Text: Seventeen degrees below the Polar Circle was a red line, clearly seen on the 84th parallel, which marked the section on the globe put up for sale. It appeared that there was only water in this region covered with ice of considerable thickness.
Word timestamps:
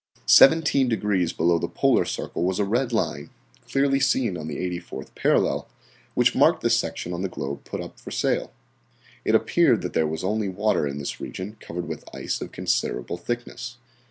Seventeen 0.25 0.89
degrees 0.89 1.31
below 1.31 1.59
the 1.59 1.67
Polar 1.67 2.05
Circle 2.05 2.43
was 2.43 2.57
a 2.57 2.65
red 2.65 2.91
line, 2.91 3.29
clearly 3.69 3.99
seen 3.99 4.35
on 4.35 4.47
the 4.47 4.57
84th 4.79 5.13
parallel, 5.13 5.69
which 6.15 6.33
marked 6.33 6.61
the 6.61 6.71
section 6.71 7.13
on 7.13 7.21
the 7.21 7.29
globe 7.29 7.63
put 7.65 7.81
up 7.81 7.99
for 7.99 8.09
sale. 8.09 8.51
It 9.23 9.35
appeared 9.35 9.83
that 9.83 9.93
there 9.93 10.07
was 10.07 10.23
only 10.23 10.49
water 10.49 10.87
in 10.87 10.97
this 10.97 11.21
region 11.21 11.55
covered 11.59 11.87
with 11.87 12.03
ice 12.15 12.41
of 12.41 12.51
considerable 12.51 13.17
thickness. 13.17 13.77